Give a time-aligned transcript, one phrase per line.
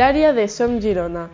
[0.00, 1.30] área de Som Girona.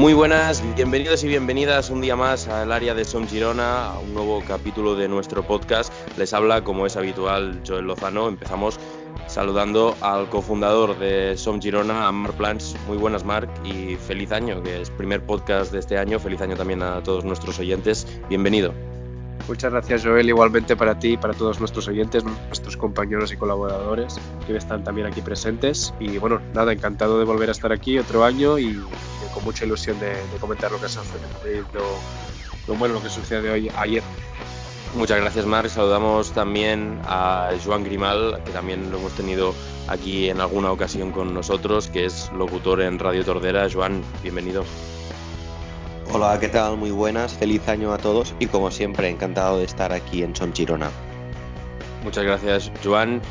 [0.00, 4.14] Muy buenas, bienvenidos y bienvenidas un día más al área de Som Girona, a un
[4.14, 5.92] nuevo capítulo de nuestro podcast.
[6.16, 8.26] Les habla, como es habitual, Joel Lozano.
[8.28, 8.80] Empezamos
[9.26, 12.76] saludando al cofundador de Som Girona, a Mark Plans.
[12.86, 16.18] Muy buenas, Mark, y feliz año, que es primer podcast de este año.
[16.18, 18.06] Feliz año también a todos nuestros oyentes.
[18.28, 18.72] Bienvenido.
[19.48, 20.28] Muchas gracias, Joel.
[20.28, 25.06] Igualmente para ti y para todos nuestros oyentes, nuestros compañeros y colaboradores que están también
[25.06, 25.92] aquí presentes.
[25.98, 28.80] Y bueno, nada, encantado de volver a estar aquí otro año y
[29.34, 31.66] con mucha ilusión de, comentar lo que sucedido,
[32.68, 34.02] lo, bueno, lo que sucede hoy, ayer.
[34.94, 35.68] Muchas gracias, Marc.
[35.68, 39.54] Saludamos también a Joan Grimal, que también lo hemos tenido
[39.86, 43.68] aquí en alguna ocasión con nosotros, que es locutor en Radio Tordera.
[43.72, 44.64] Joan, bienvenido.
[46.12, 46.76] Hola, ¿qué tal?
[46.76, 50.52] Muy buenas, feliz año a todos y como siempre encantado de estar aquí en Son
[50.52, 50.90] Girona.
[52.02, 53.22] Muchas gracias, Joan.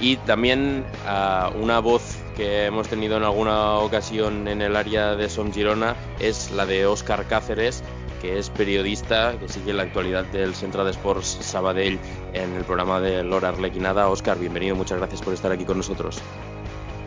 [0.00, 5.28] Y también a una voz que hemos tenido en alguna ocasión en el área de
[5.28, 7.82] Som Girona es la de Óscar Cáceres,
[8.20, 11.98] que es periodista, que sigue la actualidad del Centro de Sports Sabadell
[12.32, 14.08] en el programa de Lora Arlequinada.
[14.08, 16.20] Óscar, bienvenido, muchas gracias por estar aquí con nosotros.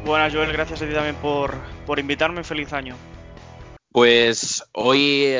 [0.05, 1.53] Buenas, Joel, gracias a ti también por,
[1.85, 2.43] por invitarme.
[2.43, 2.95] Feliz año.
[3.91, 5.35] Pues hoy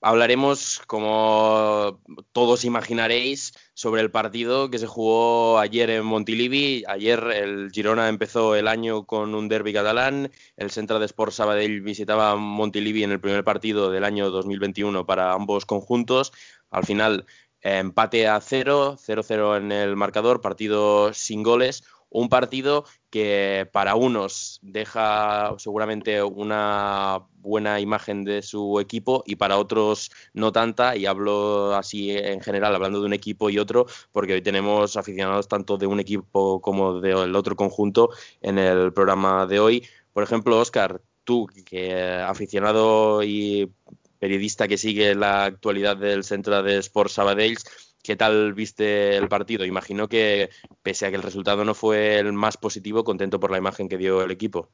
[0.00, 2.00] hablaremos, como
[2.32, 6.84] todos imaginaréis, sobre el partido que se jugó ayer en Montilivi.
[6.88, 10.30] Ayer el Girona empezó el año con un derby catalán.
[10.56, 15.32] El Centro de Sports Sabadell visitaba Montilivi en el primer partido del año 2021 para
[15.32, 16.32] ambos conjuntos.
[16.70, 17.26] Al final,
[17.60, 24.58] empate a cero, 0-0 en el marcador, partido sin goles un partido que para unos
[24.62, 31.74] deja seguramente una buena imagen de su equipo y para otros no tanta, y hablo
[31.74, 35.86] así en general, hablando de un equipo y otro, porque hoy tenemos aficionados tanto de
[35.86, 38.10] un equipo como del otro conjunto
[38.40, 39.86] en el programa de hoy.
[40.12, 43.70] Por ejemplo, Oscar, tú, que aficionado y
[44.18, 47.58] periodista que sigue la actualidad del Centro de Sports Sabadell,
[48.04, 49.64] ¿Qué tal viste el partido?
[49.64, 50.50] Imagino que,
[50.82, 53.96] pese a que el resultado no fue el más positivo, contento por la imagen que
[53.96, 54.68] dio el equipo.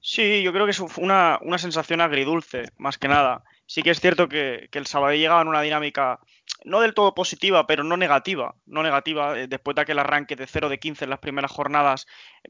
[0.00, 3.44] Sí, yo creo que fue una, una sensación agridulce, más que nada.
[3.66, 6.18] Sí que es cierto que, que el Sabadell llegaba en una dinámica
[6.64, 10.46] no del todo positiva, pero no negativa, no negativa, eh, después de aquel arranque de
[10.46, 12.06] 0 de 15 en las primeras jornadas,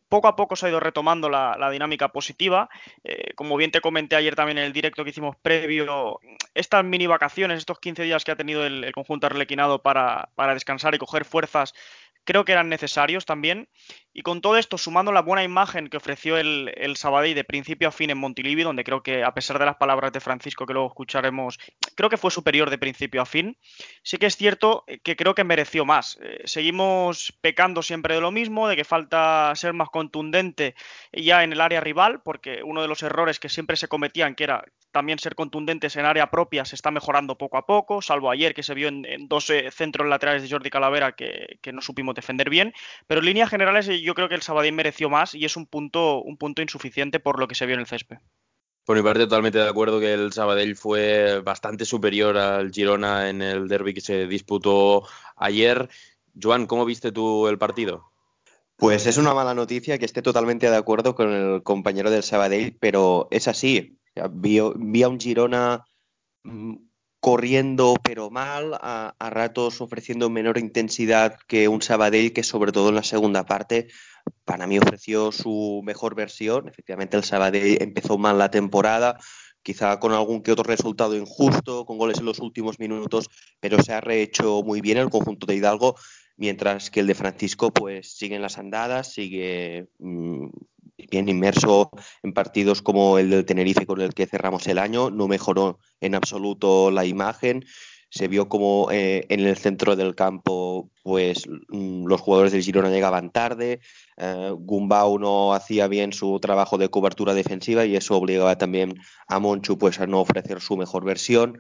[0.08, 2.68] poco a poco se ha ido retomando la, dinámica positiva.
[3.04, 6.20] Eh, como bien te comenté ayer también en el directo que hicimos previo,
[6.54, 10.94] estas mini vacaciones, estos 15 días que ha tenido el, conjunto arlequinado para, para descansar
[10.94, 11.74] y coger fuerzas,
[12.24, 13.68] creo que eran necesarios también.
[14.18, 17.88] Y con todo esto, sumando la buena imagen que ofreció el, el Sabadell de principio
[17.88, 20.72] a fin en Montilivi, donde creo que, a pesar de las palabras de Francisco que
[20.72, 21.58] luego escucharemos,
[21.94, 23.58] creo que fue superior de principio a fin,
[24.02, 26.18] sí que es cierto que creo que mereció más.
[26.22, 30.74] Eh, seguimos pecando siempre de lo mismo, de que falta ser más contundente
[31.12, 34.44] ya en el área rival, porque uno de los errores que siempre se cometían, que
[34.44, 38.54] era también ser contundentes en área propia, se está mejorando poco a poco, salvo ayer
[38.54, 42.14] que se vio en, dos eh, centros laterales de Jordi Calavera que, que no supimos
[42.14, 42.72] defender bien,
[43.06, 46.22] pero en líneas generales yo creo que el Sabadell mereció más y es un punto,
[46.22, 48.18] un punto insuficiente por lo que se vio en el césped.
[48.84, 53.42] Por mi parte, totalmente de acuerdo que el Sabadell fue bastante superior al Girona en
[53.42, 55.02] el derby que se disputó
[55.34, 55.88] ayer.
[56.40, 58.12] Joan, ¿cómo viste tú el partido?
[58.76, 62.76] Pues es una mala noticia que esté totalmente de acuerdo con el compañero del Sabadell,
[62.78, 63.98] pero es así.
[64.30, 65.84] Vi, vi a un Girona
[66.44, 66.76] mm,
[67.26, 72.94] corriendo pero mal, a, ratos ofreciendo menor intensidad que un Sabadell que sobre todo en
[72.94, 73.88] la segunda parte
[74.44, 76.68] para mí ofreció su mejor versión.
[76.68, 79.18] Efectivamente el Sabadell empezó mal la temporada,
[79.60, 83.28] quizá con algún que otro resultado injusto, con goles en los últimos minutos,
[83.58, 85.96] pero se ha rehecho muy bien el conjunto de Hidalgo,
[86.36, 90.46] mientras que el de Francisco pues sigue en las andadas, sigue mm,
[91.10, 91.90] bien inmerso
[92.22, 96.14] en partidos como el del Tenerife con el que cerramos el año, no mejoró en
[96.14, 97.64] absoluto la imagen.
[98.08, 102.88] Se vio como eh, en el centro del campo, pues mm, los jugadores del Girona
[102.88, 103.80] llegaban tarde,
[104.16, 108.94] eh, Gumbau no hacía bien su trabajo de cobertura defensiva y eso obligaba también
[109.28, 111.58] a Monchu pues a no ofrecer su mejor versión.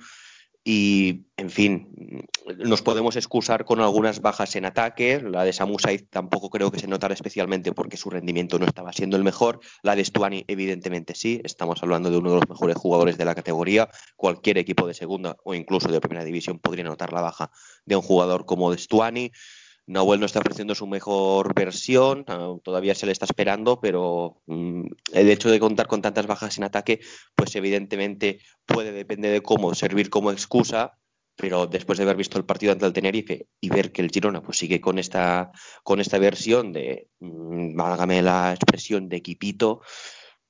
[0.68, 2.26] Y, en fin,
[2.58, 5.22] nos podemos excusar con algunas bajas en ataque.
[5.22, 8.92] La de Samu Said tampoco creo que se notara especialmente porque su rendimiento no estaba
[8.92, 9.60] siendo el mejor.
[9.84, 11.40] La de Stuani, evidentemente sí.
[11.44, 13.88] Estamos hablando de uno de los mejores jugadores de la categoría.
[14.16, 17.52] Cualquier equipo de segunda o incluso de primera división podría notar la baja
[17.84, 19.30] de un jugador como de Stuani.
[19.86, 24.82] Nahuel no está ofreciendo su mejor versión, ah, todavía se le está esperando, pero mm,
[25.12, 27.00] el hecho de contar con tantas bajas en ataque,
[27.34, 30.98] pues evidentemente puede, depender de cómo, servir como excusa,
[31.36, 34.42] pero después de haber visto el partido ante el Tenerife y ver que el Girona
[34.42, 35.52] pues sigue con esta,
[35.84, 39.82] con esta versión de, mmm, válgame la expresión, de equipito,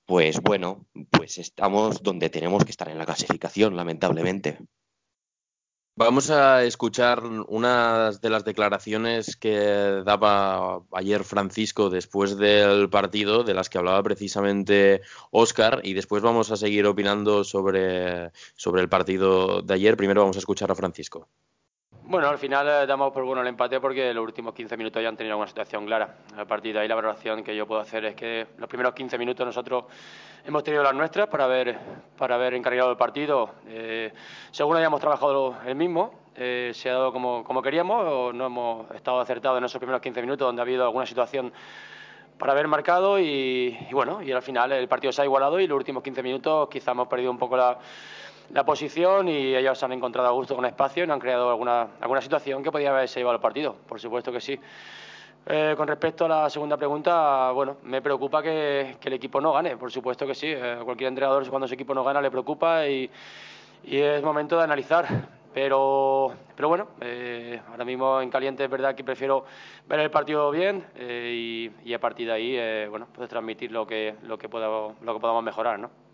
[0.07, 4.59] pues bueno, pues estamos donde tenemos que estar en la clasificación, lamentablemente.
[5.99, 13.55] Vamos a escuchar una de las declaraciones que daba ayer Francisco después del partido, de
[13.55, 15.01] las que hablaba precisamente
[15.31, 19.97] Óscar, y después vamos a seguir opinando sobre, sobre el partido de ayer.
[19.97, 21.31] Primero vamos a escuchar a Francisco.
[22.09, 25.09] Bueno, al final eh, damos por bueno el empate porque los últimos 15 minutos ya
[25.09, 26.19] han tenido una situación clara.
[26.37, 29.19] A partir de ahí la valoración que yo puedo hacer es que los primeros 15
[29.19, 29.87] minutos nosotros
[30.45, 31.77] hemos tenido las nuestras para haber,
[32.17, 33.55] para haber encargado el partido.
[33.67, 34.13] Eh,
[34.53, 39.59] según hayamos trabajado el mismo, eh, se ha dado como, queríamos, no hemos estado acertados
[39.59, 41.53] en esos primeros 15 minutos donde ha habido alguna situación
[42.39, 45.67] para haber marcado y, y bueno, y al final el partido se ha igualado y
[45.67, 47.79] los últimos 15 minutos quizá hemos perdido un poco la
[48.53, 51.89] la posición y ellos han encontrado a gusto con espacio y no han creado alguna,
[52.01, 54.59] alguna situación que podía haberse llevado al partido, por supuesto que sí.
[55.49, 59.77] Eh, con respecto a la segunda pregunta, bueno, me preocupa que, el equipo no gane,
[59.77, 60.49] por supuesto que sí.
[60.49, 63.09] Eh, cualquier entrenador cuando su equipo no gana le preocupa y,
[63.85, 65.07] es momento de analizar.
[65.55, 69.47] Pero, pero bueno, eh, ahora mismo en caliente es verdad que prefiero
[69.89, 73.87] ver el partido bien eh, y, y, a partir de ahí, bueno, pues transmitir lo
[73.87, 76.06] que, lo que, podamos, lo que podamos mejorar, ¿no?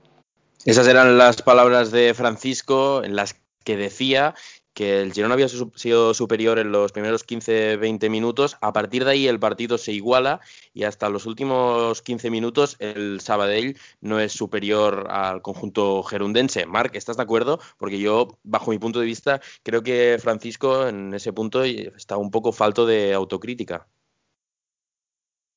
[0.65, 4.37] Esas eran las palabras de Francisco en las que decía
[4.75, 8.57] que el Girona había sido superior en los primeros 15-20 minutos.
[8.61, 10.41] A partir de ahí el partido se iguala
[10.73, 16.65] y hasta los últimos 15 minutos el Sabadell no es superior al conjunto gerundense.
[16.65, 17.59] Marc, ¿estás de acuerdo?
[17.77, 22.31] Porque yo, bajo mi punto de vista, creo que Francisco en ese punto está un
[22.31, 23.89] poco falto de autocrítica.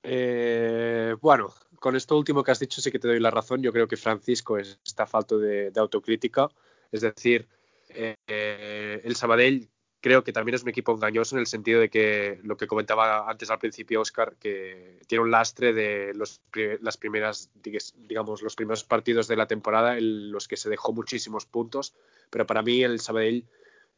[0.01, 1.53] Eh, bueno,
[1.85, 3.61] con esto último que has dicho sí que te doy la razón.
[3.61, 6.49] Yo creo que Francisco está falto de, autocrítica.
[6.91, 7.47] Es decir,
[7.89, 8.15] eh,
[9.03, 9.69] el Sabadell
[10.01, 13.29] creo que también es un equipo engañoso en el sentido de que lo que comentaba
[13.29, 16.41] antes al principio Oscar, que tiene un lastre de los,
[16.81, 21.45] las primeras, digamos, los primeros partidos de la temporada en los que se dejó muchísimos
[21.45, 21.93] puntos,
[22.31, 23.45] pero para mí el Sabadell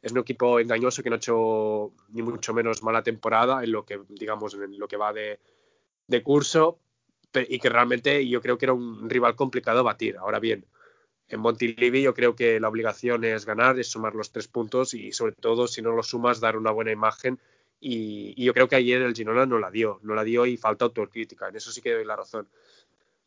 [0.02, 3.86] es un equipo engañoso que no ha hecho ni mucho menos mala temporada en lo
[3.86, 6.80] que, digamos, en lo que va de curso
[7.34, 10.16] y que realmente yo creo que era un rival complicado a batir.
[10.16, 10.64] Ahora bien,
[11.28, 15.12] en Montilivi yo creo que la obligación es ganar, es sumar los tres puntos y
[15.12, 17.38] sobre todo si no lo sumas dar una buena imagen
[17.80, 20.86] y, yo creo que ayer el Girona no la dio, no la dio y falta
[20.86, 22.48] autocrítica, en eso sí que doy la razón.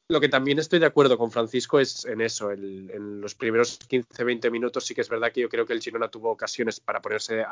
[0.09, 4.51] Lo que también estoy de acuerdo con Francisco es en eso, en los primeros 15-20
[4.51, 7.45] minutos sí que es verdad que yo creo que el Girona tuvo ocasiones para ponerse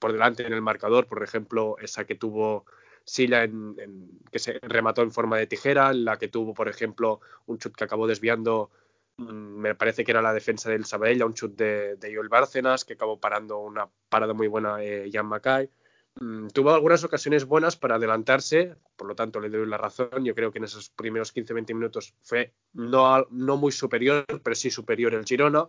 [0.00, 2.64] por delante en el marcador, por ejemplo, esa que tuvo
[3.04, 7.20] Silla en, en, que se remató en forma de tijera, la que tuvo, por ejemplo,
[7.46, 8.70] un chut que acabó desviando
[9.16, 12.84] Mm, me parece que era la defensa del Sabadell, un chut de, de Joel Bárcenas,
[12.84, 15.70] que acabó parando una parada muy buena eh, Jan Mackay.
[16.16, 20.24] Mm, tuvo algunas ocasiones buenas para adelantarse, por lo tanto le doy la razón.
[20.24, 24.70] Yo creo que en esos primeros 15-20 minutos fue no, no muy superior, pero sí
[24.70, 25.68] superior el Girona.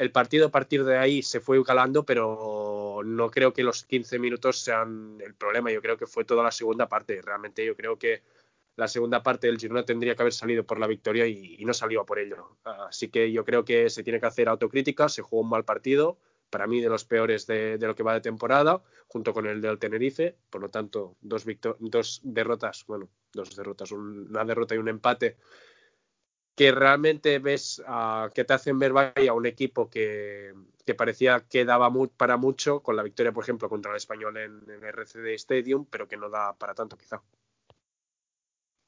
[0.00, 4.18] El partido a partir de ahí se fue calando, pero no creo que los 15
[4.18, 5.70] minutos sean el problema.
[5.70, 7.20] Yo creo que fue toda la segunda parte.
[7.20, 8.22] Realmente yo creo que
[8.76, 12.06] la segunda parte del Girona tendría que haber salido por la victoria y, no salió
[12.06, 12.56] por ello.
[12.64, 16.16] Así que yo creo que se tiene que hacer autocrítica, se jugó un mal partido,
[16.48, 19.60] para mí de los peores de, de lo que va de temporada, junto con el
[19.60, 21.44] del Tenerife, por lo tanto, dos,
[21.78, 25.36] dos derrotas, bueno, dos derrotas, una derrota y un empate,
[26.60, 30.52] que realmente ves uh, que te hacen ver vaya un equipo que,
[30.84, 34.36] que parecía que daba mu para mucho, con la victoria, por ejemplo, contra el español
[34.36, 37.22] en, en RCD Stadium, pero que no da para tanto quizá.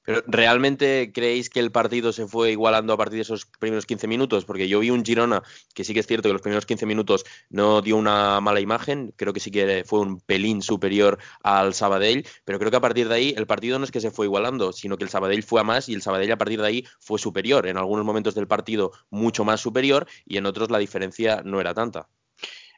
[0.05, 4.07] Pero ¿realmente creéis que el partido se fue igualando a partir de esos primeros 15
[4.09, 4.45] minutos?
[4.45, 5.43] Porque yo vi un Girona
[5.75, 9.13] que sí que es cierto que los primeros 15 minutos no dio una mala imagen,
[9.17, 13.09] creo que sí que fue un pelín superior al Sabadell, pero creo que a partir
[13.09, 15.61] de ahí el partido no es que se fue igualando, sino que el Sabadell fue
[15.61, 17.67] a más y el Sabadell a partir de ahí fue superior.
[17.67, 21.75] En algunos momentos del partido mucho más superior y en otros la diferencia no era
[21.75, 22.09] tanta.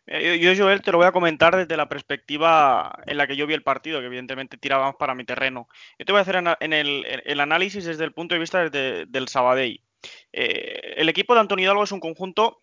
[0.06, 3.46] Eh, yo, Joel, te lo voy a comentar desde la perspectiva en la que yo
[3.46, 5.68] vi el partido, que evidentemente tiraba más para mi terreno.
[5.98, 9.80] Yo te voy a hacer en el, análisis desde el punto de vista del Sabadell.
[10.32, 12.62] Eh, el equipo de Antonio Hidalgo es un conjunto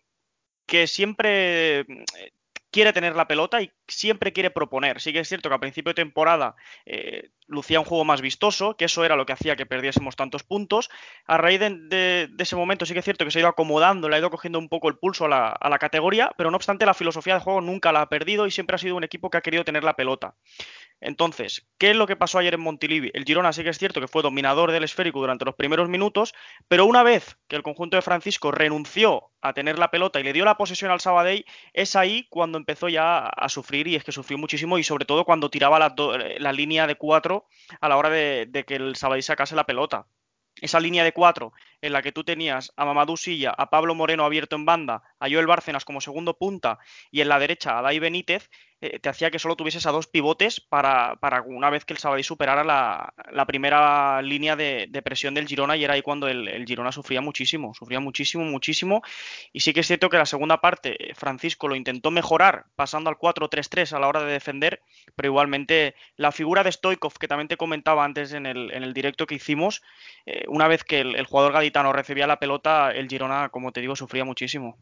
[0.66, 1.84] que siempre
[2.72, 5.00] quiere tener la pelota y siempre quiere proponer.
[5.00, 8.76] Sí que es cierto que a principio de temporada eh, lucía un juego más vistoso,
[8.76, 10.88] que eso era lo que hacía que perdiésemos tantos puntos.
[11.26, 14.16] A raíz de, ese momento sí que es cierto que se ha ido acomodando, le
[14.16, 16.86] ha ido cogiendo un poco el pulso a la, a la, categoría, pero no obstante
[16.86, 19.38] la filosofía de juego nunca la ha perdido y siempre ha sido un equipo que
[19.38, 20.34] ha querido tener la pelota.
[21.02, 23.10] Entonces, ¿qué es lo que pasó ayer en Montilivi?
[23.12, 26.32] El Girona sí que es cierto que fue dominador del esférico durante los primeros minutos,
[26.68, 30.32] pero una vez que el conjunto de Francisco renunció a tener la pelota y le
[30.32, 34.12] dio la posesión al Sabadell, es ahí cuando empezó ya a sufrir y es que
[34.12, 37.46] sufrió muchísimo y sobre todo cuando tiraba la, línea de cuatro
[37.80, 40.06] a la hora de, de que el Sabadell sacase la pelota
[40.60, 44.24] esa línea de cuatro en la que tú tenías a Mamadou Silla, a Pablo Moreno
[44.24, 46.78] abierto en banda, a Joel Bárcenas como segundo punta
[47.10, 48.50] y en la derecha a Dai Benítez,
[48.82, 52.00] eh, te hacía que solo tuvieses a dos pivotes para, para una vez que el
[52.00, 56.64] Sabadell superara la, la primera línea de, presión del Girona y era ahí cuando el,
[56.66, 59.02] Girona sufría muchísimo, sufría muchísimo, muchísimo.
[59.52, 63.08] Y sí que es cierto que la segunda parte eh, Francisco lo intentó mejorar pasando
[63.08, 64.82] al 4-3-3 a la hora de defender,
[65.14, 68.94] pero igualmente la figura de Stoikov, que también te comentaba antes en el, en el
[68.94, 69.82] directo que hicimos,
[70.26, 73.94] eh, una vez que el jugador gaditano recibía la pelota, el Girona, como te digo,
[73.94, 74.76] sufría muchísimo.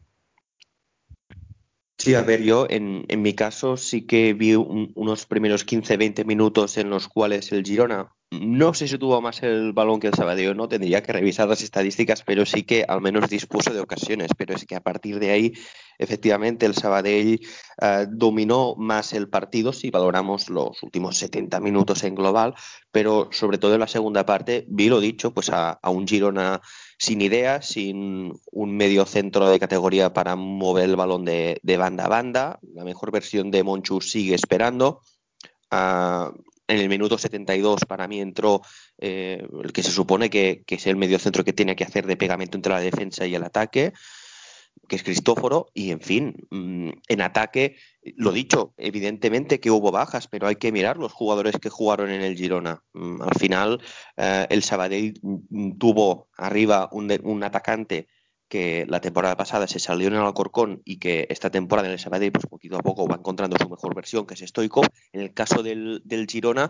[2.01, 6.77] Sí, a ver, yo en, en mi caso sí que vi unos primeros 15-20 minutos
[6.77, 10.55] en los cuales el Girona no sé si tuvo más el balón que el Sabadell,
[10.55, 14.31] no tendría que revisar las estadísticas, pero sí que al menos dispuso de ocasiones.
[14.37, 15.53] Pero es que a partir de ahí,
[15.99, 17.41] efectivamente, el Sabadell
[17.81, 22.55] uh, dominó más el partido si valoramos los últimos 70 minutos en global,
[22.89, 26.61] pero sobre todo en la segunda parte vi lo dicho, pues a un Girona
[27.01, 32.07] sin ideas, sin un medio centro de categoría para mover el balón de, banda a
[32.07, 32.59] banda.
[32.75, 35.01] La mejor versión de Monchu sigue esperando.
[35.71, 36.29] Uh,
[36.67, 38.61] en el minuto 72 para mí entró
[38.99, 42.05] eh, el que se supone que, que, es el medio centro que tiene que hacer
[42.05, 43.93] de pegamento entre la defensa y el ataque
[44.87, 47.77] que es Cristóforo, y en fin, mm, en ataque,
[48.17, 52.21] lo dicho, evidentemente que hubo bajas, pero hay que mirar los jugadores que jugaron en
[52.21, 52.83] el Girona.
[52.93, 53.81] Mm, al final,
[54.17, 58.07] eh, el Sabadell mm, tuvo arriba un, un, atacante
[58.49, 61.99] que la temporada pasada se salió en el Alcorcón y que esta temporada en el
[61.99, 64.81] Sabadell, pues poquito a poco va encontrando su mejor versión, que es Stoico.
[65.13, 66.69] En el caso del, del Girona,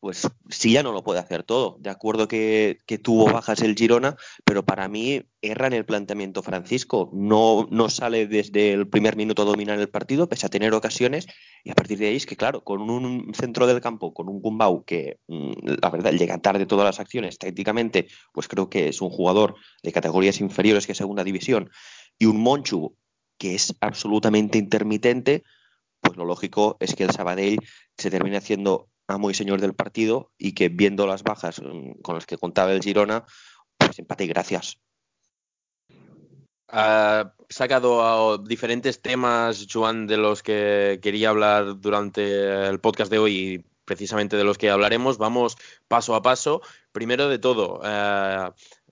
[0.00, 1.76] pues sí ya no lo puede hacer todo.
[1.80, 7.10] De acuerdo que, tuvo bajas el Girona, pero para mí erra en el planteamiento Francisco.
[7.12, 11.26] No, no sale desde el primer minuto a dominar el partido, pese a tener ocasiones,
[11.64, 14.40] y a partir de ahí es que, claro, con un centro del campo, con un
[14.40, 15.52] Gumbau que, mm,
[15.82, 19.92] la verdad, llega tarde todas las acciones, tácticamente, pues creo que es un jugador de
[19.92, 21.70] categorías inferiores que segunda división,
[22.18, 22.96] y un Monchu
[23.38, 25.44] que es absolutamente intermitente,
[26.00, 27.58] pues lo lógico es que el Sabadell
[27.96, 32.14] se termine haciendo amo y señor del partido y que viendo las bajas mm, con
[32.14, 33.24] las que contaba el Girona,
[33.76, 34.78] pues empate y gracias.
[36.70, 43.64] Ha sacado diferentes temas, Joan, de los que quería hablar durante el podcast de hoy
[43.86, 45.16] precisamente de los que hablaremos.
[45.16, 45.56] Vamos
[45.88, 46.60] paso a paso.
[46.92, 48.50] Primero de todo, eh,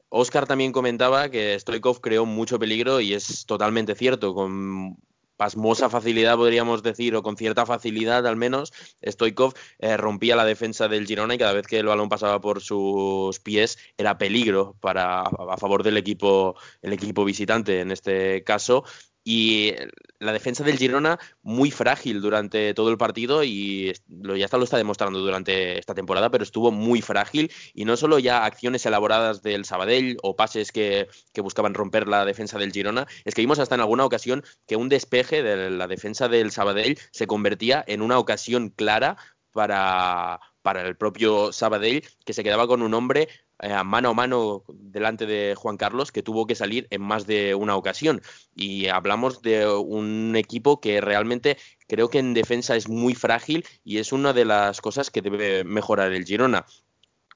[0.08, 4.96] Oscar también comentaba que Stoikov creó mucho peligro y es totalmente cierto, con
[5.36, 8.72] pasmosa facilidad, podríamos decir, o con cierta facilidad al menos,
[9.04, 12.62] Stoikov eh, rompía la defensa del Girona y cada vez que el balón pasaba por
[12.62, 18.84] sus pies era peligro para a favor del equipo, el equipo visitante en este caso
[19.28, 19.74] y
[20.20, 24.62] la defensa del Girona muy frágil durante todo el partido y lo, ya está, lo
[24.62, 29.42] está demostrando durante esta temporada, pero estuvo muy frágil y no solo ya acciones elaboradas
[29.42, 33.58] del Sabadell o pases que, que buscaban romper la defensa del Girona, es que vimos
[33.58, 38.02] hasta en alguna ocasión que un despeje de la defensa del Sabadell se convertía en
[38.02, 39.16] una ocasión clara
[39.50, 43.28] para, para el propio Sabadell, que se quedaba con un hombre
[43.60, 47.54] eh, mano a mano delante de Juan Carlos, que tuvo que salir en más de
[47.54, 48.20] una ocasión.
[48.54, 51.56] Y hablamos de un equipo que realmente
[51.88, 55.64] creo que en defensa es muy frágil y es una de las cosas que debe
[55.64, 56.66] mejorar el Girona.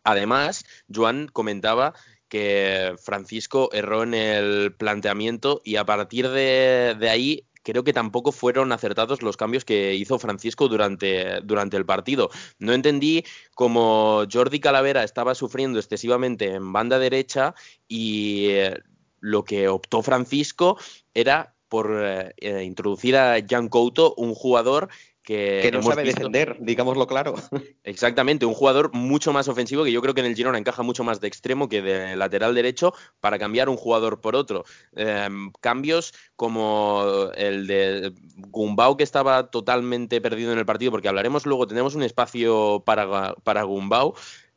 [0.04, 1.94] Además, Joan comentaba
[2.28, 8.32] que Francisco erró en el planteamiento y a partir de, de ahí creo que tampoco
[8.32, 12.30] fueron acertados los cambios que hizo Francisco durante, durante el partido.
[12.58, 13.24] No entendí
[13.54, 17.54] cómo Jordi Calavera estaba sufriendo excesivamente en banda derecha
[17.86, 18.76] y eh,
[19.20, 20.78] lo que optó Francisco
[21.14, 24.88] era por eh, introducir a Jan Couto, un jugador
[25.36, 27.34] que, no sabe defender, digámoslo claro.
[27.84, 31.04] Exactamente, un jugador mucho más ofensivo que yo creo que en el Girona encaja mucho
[31.04, 34.64] más de extremo que de lateral derecho para cambiar un jugador por otro.
[34.96, 35.28] Eh,
[35.60, 38.12] cambios como el de
[38.48, 43.34] Gumbau que estaba totalmente perdido en el partido, porque hablaremos luego, tenemos un espacio para,
[43.34, 44.14] para Gumbau.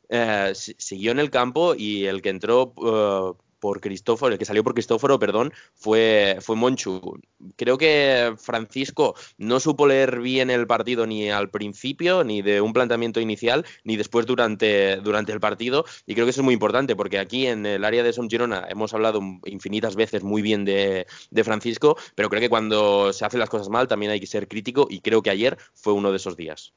[0.09, 4.61] Eh, siguió en el campo y el que entró uh, por Cristóforo, el que salió
[4.61, 7.17] por Cristóforo, perdón, fue, fue Monchu.
[7.55, 12.73] Creo que Francisco no supo leer bien el partido ni al principio, ni de un
[12.73, 15.85] planteamiento inicial, ni después durante, durante el partido.
[16.05, 18.67] Y creo que eso es muy importante, porque aquí en el área de Son Girona
[18.69, 23.39] hemos hablado infinitas veces muy bien de, de Francisco, pero creo que cuando se hacen
[23.39, 26.17] las cosas mal también hay que ser crítico y creo que ayer fue uno de
[26.17, 26.73] esos días.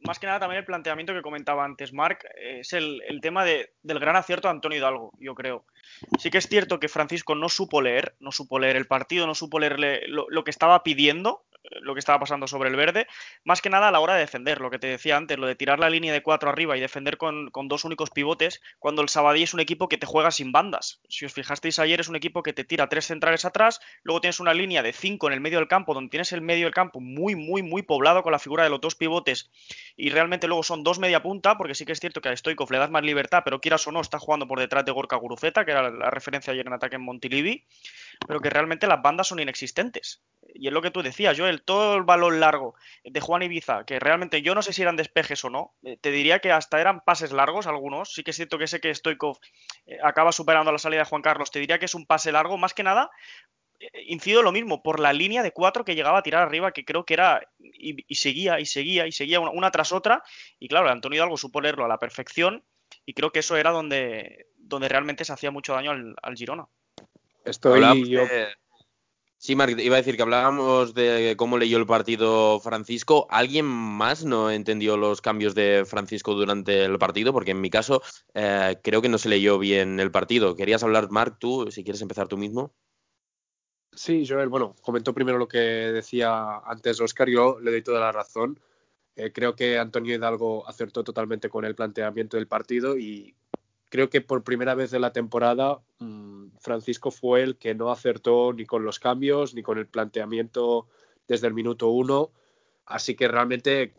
[0.00, 3.98] Más que nada también el planteamiento que comentaba antes Marc, es el, tema de, del
[3.98, 5.64] gran acierto de Antonio Hidalgo, yo creo.
[6.18, 9.34] Sí que es cierto que Francisco no supo leer, no supo leer el partido, no
[9.34, 9.78] supo leer
[10.08, 11.44] lo que estaba pidiendo,
[11.82, 13.06] lo que estaba pasando sobre el verde,
[13.44, 15.54] más que nada a la hora de defender, lo que te decía antes, lo de
[15.54, 19.42] tirar la línea de cuatro arriba y defender con, dos únicos pivotes, cuando el Sabadell
[19.42, 21.00] es un equipo que te juega sin bandas.
[21.08, 24.40] Si os fijasteis ayer, es un equipo que te tira tres centrales atrás, luego tienes
[24.40, 27.00] una línea de cinco en el medio del campo, donde tienes el medio del campo
[27.00, 29.50] muy, muy, muy poblado con la figura de los dos pivotes,
[29.96, 32.70] y realmente luego son dos media punta, porque sí que es cierto que a Stoikov
[32.70, 35.64] le das más libertad, pero quieras o no, está jugando por detrás de Gorka Guruceta,
[35.64, 37.66] que era la referencia ayer en ataque en Montilivi,
[38.26, 40.22] pero que realmente las bandas son inexistentes
[40.54, 43.98] y es lo que tú decías, Joel, todo el balón largo de Juan Ibiza, que
[43.98, 47.00] realmente yo no sé si eran despejes o no, eh, te diría que hasta eran
[47.00, 49.38] pases largos algunos, sí que es cierto que sé que Stoikov
[49.86, 52.56] eh, acaba superando la salida de Juan Carlos, te diría que es un pase largo,
[52.58, 53.10] más que nada,
[53.78, 56.84] eh, incido lo mismo, por la línea de cuatro que llegaba a tirar arriba, que
[56.84, 60.22] creo que era, y, seguía, y seguía, y seguía una, tras otra,
[60.58, 62.64] y claro, Antonio Hidalgo supo leerlo a la perfección,
[63.06, 66.66] y creo que eso era donde, donde realmente se hacía mucho daño al, Girona.
[67.44, 68.22] Estoy yo...
[69.42, 73.26] Sí, Marc, iba a decir que hablábamos de cómo leyó el partido Francisco.
[73.30, 77.32] ¿Alguien más no entendió los cambios de Francisco durante el partido?
[77.32, 78.02] Porque en mi caso
[78.34, 80.54] eh, creo que no se leyó bien el partido.
[80.56, 82.74] ¿Querías hablar, Marc, tú, si quieres empezar tú mismo?
[83.92, 88.12] Sí, Joel, bueno, comentó primero lo que decía antes Oscar, yo le doy toda la
[88.12, 88.60] razón.
[89.16, 93.34] Eh, creo que Antonio Hidalgo acertó totalmente con el planteamiento del partido y
[93.90, 98.54] creo que por primera vez de la temporada mm, Francisco fue el que no acertó
[98.54, 100.88] ni con los cambios ni con el planteamiento
[101.28, 102.30] desde el minuto uno.
[102.86, 103.94] Así que realmente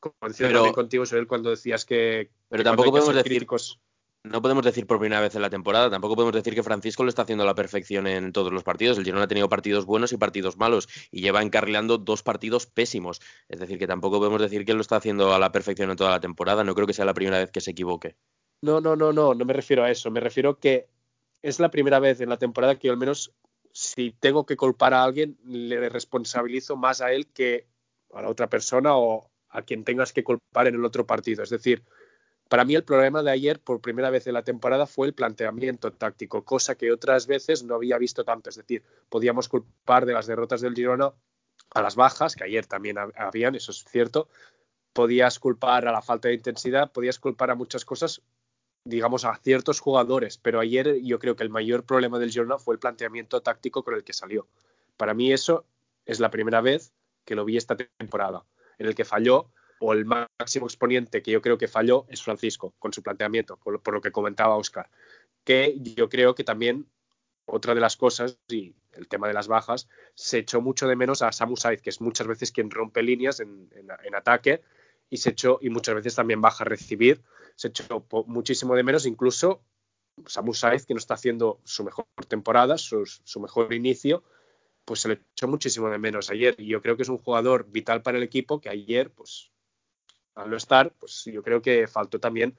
[0.00, 2.30] coincido contigo, Joel, cuando decías que.
[2.48, 3.46] Pero tampoco podemos decir.
[4.26, 7.10] No podemos decir por primera vez en la temporada, tampoco podemos decir que Francisco lo
[7.10, 8.96] está haciendo a la perfección en todos los partidos.
[8.96, 13.20] El Girona ha tenido partidos buenos y partidos malos y lleva encarrilando dos partidos pésimos.
[13.50, 16.08] Es decir, que tampoco podemos decir que lo está haciendo a la perfección en toda
[16.08, 16.64] la temporada.
[16.64, 18.16] No creo que sea la primera vez que se equivoque.
[18.64, 20.10] No, no, no, no, no me refiero a eso.
[20.10, 20.88] Me refiero que
[21.42, 23.34] es la primera vez en la temporada que yo al menos
[23.72, 27.66] si tengo que culpar a alguien, le responsabilizo más a él que
[28.14, 31.42] a la otra persona o a quien tengas que culpar en el otro partido.
[31.42, 31.82] Es decir,
[32.48, 35.92] para mí el problema de ayer, por primera vez en la temporada, fue el planteamiento
[35.92, 38.48] táctico, cosa que otras veces no había visto tanto.
[38.48, 41.12] Es decir, podíamos culpar de las derrotas del Girona
[41.74, 44.28] a las bajas, que ayer también habían, eso es cierto.
[44.94, 48.22] Podías culpar a la falta de intensidad, podías culpar a muchas cosas
[48.84, 52.74] digamos, a ciertos jugadores, pero ayer yo creo que el mayor problema del Girona fue
[52.74, 54.46] el planteamiento táctico con el que salió.
[54.96, 55.64] Para mí eso
[56.04, 56.92] es la primera vez
[57.24, 58.44] que lo vi esta temporada,
[58.78, 62.74] en el que falló, o el máximo exponente que yo creo que falló es Francisco,
[62.78, 64.88] con su planteamiento, por lo que comentaba Oscar,
[65.44, 66.86] que yo creo que también
[67.46, 71.22] otra de las cosas, y el tema de las bajas, se echó mucho de menos
[71.22, 74.62] a Samu Saiz, que es muchas veces quien rompe líneas en, en ataque,
[75.10, 77.22] y se echó, y muchas veces también baja a recibir,
[77.56, 79.62] se echó muchísimo de menos, incluso
[80.26, 83.06] Samu Saiz, que no está haciendo su mejor temporada, su,
[83.40, 84.22] mejor inicio,
[84.84, 86.54] pues se le echó muchísimo de menos ayer.
[86.58, 89.50] Y yo creo que es un jugador vital para el equipo que ayer, pues
[90.34, 92.56] al no estar, pues yo creo que faltó también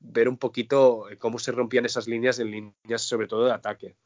[0.00, 3.96] ver un poquito eh, cómo se rompían esas líneas en líneas sobre todo de ataque.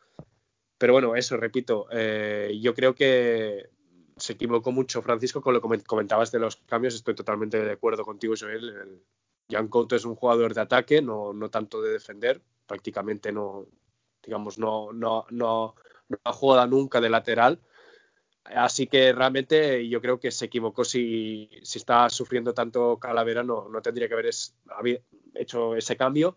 [0.79, 3.71] Pero bueno, eso, repito, eh, yo creo que
[4.17, 8.05] se equivocó mucho Francisco con lo que comentabas de los cambios, estoy totalmente de acuerdo
[8.05, 9.03] contigo, Joel, el,
[9.53, 13.67] Jan Couto es un jugador de ataque, no, no tanto de defender, prácticamente no,
[14.23, 15.75] digamos, no, no, no,
[16.09, 17.61] no jugado nunca de lateral.
[18.45, 23.69] Así que realmente yo creo que se equivocó si, si está sufriendo tanto Calavera, no,
[23.69, 24.31] no tendría que haber
[25.35, 26.37] hecho ese cambio.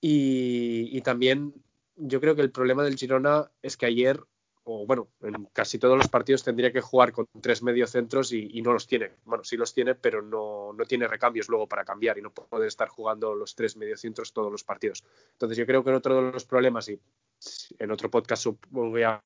[0.00, 1.54] Y, y, también
[1.96, 4.20] yo creo que el problema del Girona es que ayer
[4.72, 8.62] o bueno, en casi todos los partidos tendría que jugar con tres mediocentros y, y
[8.62, 9.10] no los tiene.
[9.24, 12.68] Bueno, sí los tiene, pero no, no, tiene recambios luego para cambiar y no puede
[12.68, 15.04] estar jugando los tres mediocentros todos los partidos.
[15.32, 17.00] Entonces yo creo que otro de los problemas, y
[17.78, 18.46] en otro podcast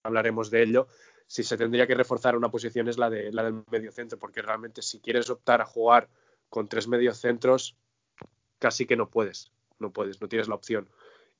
[0.02, 0.88] hablaremos de ello,
[1.26, 4.80] si se tendría que reforzar una posición es la, de, la del mediocentro, porque realmente
[4.80, 6.08] si quieres optar a jugar
[6.48, 7.76] con tres mediocentros,
[8.58, 10.88] casi que no puedes, no puedes, no tienes la opción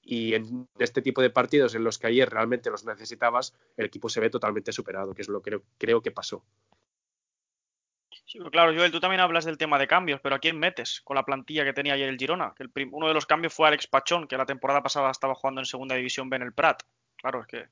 [0.04, 4.08] y en este tipo de partidos en los que ayer realmente los necesitabas, el equipo
[4.08, 6.44] se ve totalmente superado, que es lo que creo, que pasó.
[8.26, 11.16] Sí, claro, Joel, tú también hablas del tema de cambios, pero ¿a quién metes con
[11.16, 12.54] la plantilla que tenía ayer el Girona?
[12.56, 15.66] Que uno de los cambios fue Alex Pachón, que la temporada pasada estaba jugando en
[15.66, 16.82] segunda división B en el Prat.
[17.16, 17.68] Claro, es que.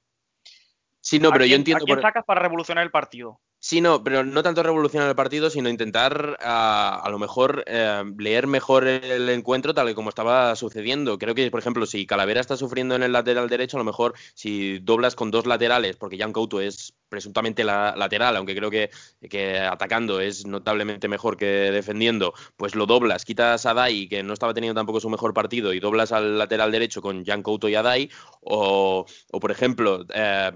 [1.00, 1.84] Sí, no, pero yo entiendo.
[1.84, 3.40] ¿A quién sacas para revolucionar el partido?
[3.64, 8.48] Sí, no, pero no tanto revolucionar el partido, sino intentar a, lo mejor eh, leer
[8.48, 11.16] mejor el encuentro tal y como estaba sucediendo.
[11.16, 14.14] Creo que, por ejemplo, si Calavera está sufriendo en el lateral derecho, a lo mejor
[14.34, 18.90] si doblas con dos laterales, porque Jan Couto es presuntamente la, lateral, aunque creo que,
[19.28, 24.32] que, atacando es notablemente mejor que defendiendo, pues lo doblas, quitas a Dai, que no
[24.32, 27.74] estaba teniendo tampoco su mejor partido, y doblas al lateral derecho con Jan Couto y
[27.74, 30.52] Adai, o, o por ejemplo, eh,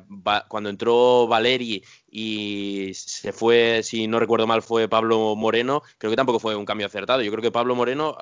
[0.48, 6.16] cuando entró Valeri y se fue, si no recuerdo mal, fue Pablo Moreno, creo que
[6.16, 7.22] tampoco fue un cambio acertado.
[7.22, 8.16] Yo creo que Pablo Moreno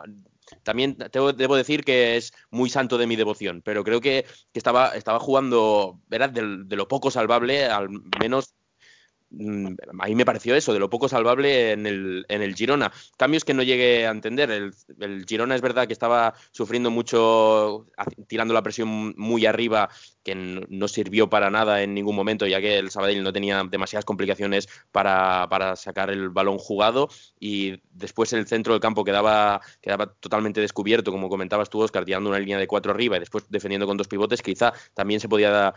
[0.62, 5.18] también debo decir que es muy santo de mi devoción, pero creo que, estaba, estaba
[5.20, 7.88] jugando, era de, de, lo poco salvable, al
[8.20, 8.54] menos
[9.36, 12.92] Mm, a mí me pareció eso, de lo poco salvable en el, en el Girona.
[13.16, 14.50] Cambios que no llegué a entender.
[14.50, 17.86] El, el, Girona es verdad que estaba sufriendo mucho,
[18.28, 19.90] tirando la presión muy arriba,
[20.24, 24.04] que no, sirvió para nada en ningún momento, ya que el Sabadell no tenía demasiadas
[24.04, 27.08] complicaciones para, para, sacar el balón jugado.
[27.38, 32.38] Y después el centro del campo quedaba, quedaba totalmente descubierto, como comentabas tú, Oscar, una
[32.38, 34.40] línea de cuatro arriba y después defendiendo con dos pivotes.
[34.40, 35.74] Quizá también se podía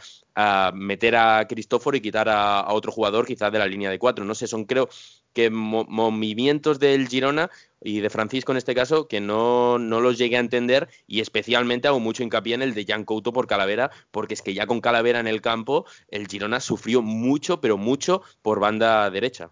[0.74, 4.24] meter a Cristóforo y quitar a, a otro jugador, quizá de la línea de cuatro.
[4.24, 4.88] No sé, son creo
[5.34, 7.50] que movimientos del Girona
[7.82, 11.88] y de Francisco en este caso que no, no, los llegué a entender y especialmente
[11.88, 14.82] hago mucho hincapié en el de Jan Couto por Calavera porque es que ya con
[14.82, 19.52] Calavera en el campo el Girona sufrió mucho pero mucho por banda derecha.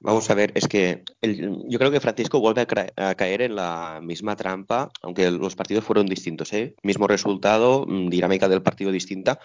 [0.00, 2.60] Vamos a ver, es que yo creo que Francisco vuelve
[2.96, 6.76] a, caer en la misma trampa, aunque los partidos fueron distintos, ¿eh?
[6.84, 9.40] Mismo resultado, mm, dinámica del partido distinta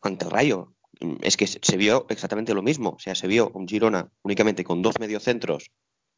[0.00, 0.72] ante el Rayo
[1.22, 2.90] es que se vio exactamente lo mismo.
[2.90, 5.70] O sea, se vio un Girona únicamente con dos mediocentros,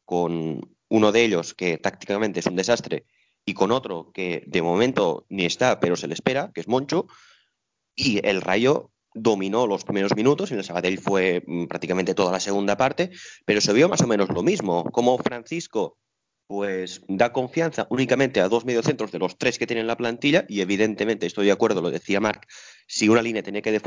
[0.05, 3.05] con uno de ellos que tácticamente es un desastre
[3.45, 7.07] y con otro que de momento ni está, pero se le espera, que es Moncho,
[7.95, 12.39] y el Rayo dominó los primeros minutos, en el Sabadell fue mm, prácticamente toda la
[12.39, 13.11] segunda parte,
[13.45, 15.97] pero se vio más o menos lo mismo, como Francisco
[16.51, 20.59] pues da confianza únicamente a dos mediocentros de los tres que tienen la plantilla y
[20.59, 22.45] evidentemente estoy de acuerdo, lo decía Marc,
[22.91, 23.79] si una línea tiene que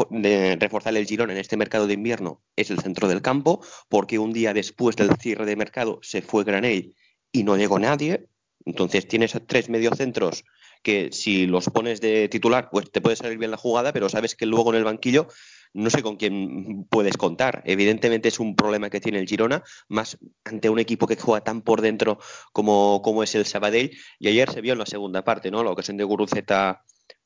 [0.58, 4.32] reforzar el girón en este mercado de invierno es el centro del campo, porque un
[4.32, 6.94] día después del cierre de mercado se fue Granell
[7.30, 8.28] y no llegó nadie,
[8.64, 10.44] entonces tienes tres mediocentros
[10.82, 14.34] que si los pones de titular pues te puede salir bien la jugada, pero sabes
[14.34, 15.28] que luego en el banquillo
[15.74, 17.62] no sé con quién puedes contar.
[17.66, 21.60] Evidentemente es un problema que tiene el Girona, más ante un equipo que juega tan
[21.60, 22.18] por dentro
[22.52, 23.90] como, como es el Sabadell.
[24.18, 25.62] Y ayer se vio en la segunda parte, ¿no?
[25.62, 26.84] La ocasión de Guruceta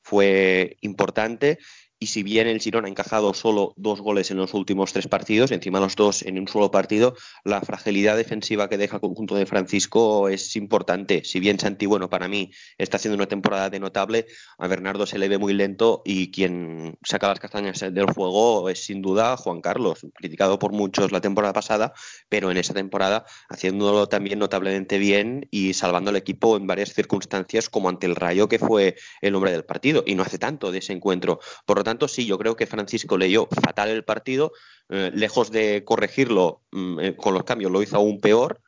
[0.09, 1.59] fue importante
[1.99, 5.51] y si bien el Girona ha encajado solo dos goles en los últimos tres partidos,
[5.51, 9.45] encima los dos en un solo partido, la fragilidad defensiva que deja el conjunto de
[9.45, 11.23] Francisco es importante.
[11.25, 15.17] Si bien Santi, bueno, para mí está haciendo una temporada de notable, a Bernardo se
[15.17, 19.59] le ve muy lento y quien saca las castañas del fuego es sin duda Juan
[19.59, 21.93] Carlos, criticado por muchos la temporada pasada,
[22.29, 27.69] pero en esa temporada haciéndolo también notablemente bien y salvando al equipo en varias circunstancias,
[27.69, 30.77] como ante el Rayo, que fue el hombre del partido, y no hace tanto de
[30.77, 31.39] ese encuentro.
[31.65, 34.51] Por lo tanto, sí, yo creo que Francisco leyó fatal el partido,
[34.89, 38.61] eh, lejos de corregirlo mm, eh, con los cambios, lo hizo aún peor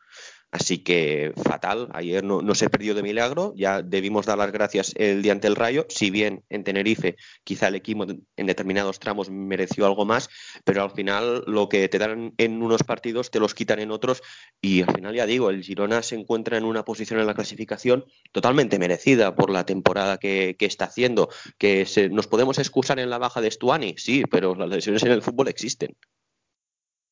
[0.52, 5.22] Así que fatal, ayer no, se perdió de milagro, ya debimos dar las gracias el
[5.22, 9.86] día ante el Rayo, si bien en Tenerife quizá el equipo en determinados tramos mereció
[9.86, 10.30] algo más,
[10.66, 14.22] pero al final lo que te dan en unos partidos te los quitan en otros.
[14.62, 18.04] Y al final ya digo, el Girona se encuentra en una posición en la clasificación
[18.34, 23.40] totalmente merecida por la temporada que, está haciendo, que nos podemos excusar en la baja
[23.40, 25.96] de Stuani, sí, pero las lesiones en el fútbol existen.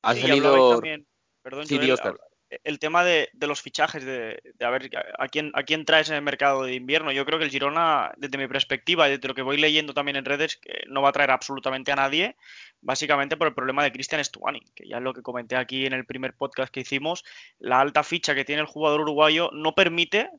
[0.02, 0.82] Ha salido...
[1.42, 1.80] Perdón, sí,
[2.64, 6.22] el tema de, los fichajes, de, a ver a quién, a quién traes en el
[6.22, 7.12] mercado de invierno.
[7.12, 10.16] Yo creo que el Girona, desde mi perspectiva y desde lo que voy leyendo también
[10.16, 12.36] en redes, no va a traer absolutamente a nadie,
[12.82, 15.94] básicamente por el problema de Cristian Stuani, que ya es lo que comenté aquí en
[15.94, 17.24] el primer podcast que hicimos.
[17.60, 20.30] La alta ficha que tiene el jugador uruguayo no permite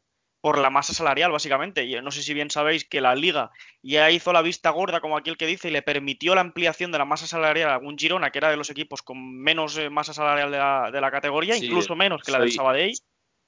[0.40, 1.84] por la masa salarial, básicamente.
[1.84, 3.50] Y no sé si bien sabéis que la liga
[3.82, 6.98] ya hizo la vista gorda, como aquel que dice, y le permitió la ampliación de
[6.98, 10.14] la masa salarial a un Girona, que era de los equipos con menos eh, masa
[10.14, 12.96] salarial de la, categoría, incluso menos que la del Sabadell.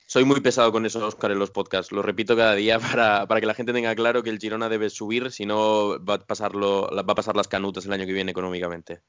[0.07, 1.93] Soy muy pesado con eso, Oscar, en los podcasts.
[1.93, 4.91] Lo repito cada día para, para, que la gente tenga claro que el Girona debe
[4.91, 8.31] subir, si no va a, pasarlo, va a pasar las canutas el año que viene
[8.31, 9.01] económicamente.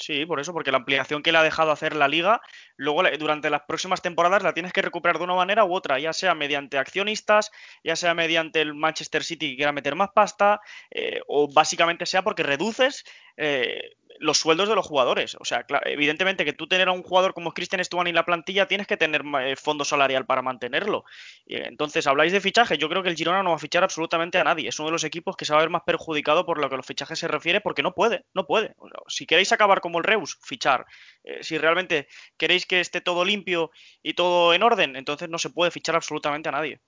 [0.00, 2.40] Sí, por eso, porque la ampliación que le ha dejado hacer la liga,
[2.76, 6.14] luego durante las próximas temporadas la tienes que recuperar de una manera u otra, ya
[6.14, 7.50] sea mediante accionistas,
[7.84, 12.22] ya sea mediante el Manchester City que quiera meter más pasta, eh, o básicamente sea
[12.22, 13.04] porque reduces
[13.36, 15.36] eh, los sueldos de los jugadores.
[15.40, 18.66] O sea, evidentemente que tú tener a un jugador como Christian Stuani en la plantilla
[18.66, 21.04] tienes que tener eh, fondo salarial para mantenerlo.
[21.46, 22.78] entonces, habláis de fichajes.
[22.78, 24.68] Yo creo que el Girona no va a fichar absolutamente a nadie.
[24.68, 26.76] Es uno de los equipos que se va a ver más perjudicado por lo que
[26.76, 28.74] los fichajes se refiere porque no puede, no puede.
[29.08, 30.86] Si queréis acabar como el Reus, fichar.
[31.24, 33.70] Eh, si realmente queréis que esté todo limpio
[34.02, 36.80] y todo en orden, entonces no se puede fichar absolutamente a nadie.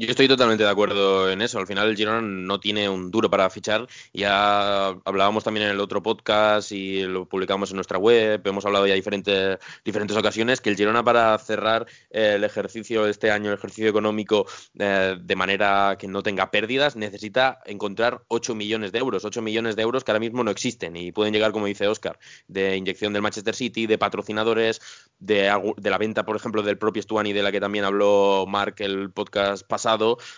[0.00, 1.58] Yo estoy totalmente de acuerdo en eso.
[1.58, 3.88] Al final el Girona no tiene un duro para fichar.
[4.12, 8.40] Ya hablábamos también en el otro podcast y lo publicamos en nuestra web.
[8.46, 13.50] Hemos hablado ya diferentes diferentes ocasiones que el Girona para cerrar el ejercicio este año,
[13.50, 14.46] el ejercicio económico
[14.78, 19.24] eh, de manera que no tenga pérdidas, necesita encontrar 8 millones de euros.
[19.24, 22.20] 8 millones de euros que ahora mismo no existen y pueden llegar, como dice Oscar,
[22.46, 24.80] de inyección del Manchester City, de patrocinadores,
[25.18, 28.76] de, de la venta, por ejemplo, del propio Stuani, de la que también habló Mark
[28.78, 29.87] el podcast pasado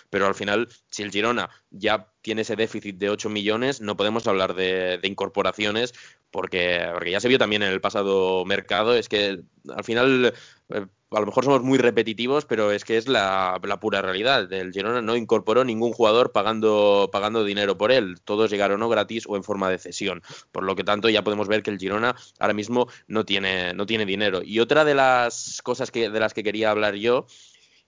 [0.09, 4.27] pero al final, si el Girona ya tiene ese déficit de 8 millones, no podemos
[4.27, 5.93] hablar de, incorporaciones
[6.29, 10.33] porque, porque, ya se vio también en el pasado mercado, es que al final...
[10.69, 14.51] Eh, a lo mejor somos muy repetitivos, pero es que es la, pura realidad.
[14.53, 18.21] El Girona no incorporó ningún jugador pagando, pagando dinero por él.
[18.23, 20.23] Todos llegaron o gratis o en forma de cesión.
[20.53, 23.85] Por lo que tanto, ya podemos ver que el Girona ahora mismo no tiene, no
[23.85, 24.41] tiene dinero.
[24.41, 27.25] Y otra de las cosas que, de las que quería hablar yo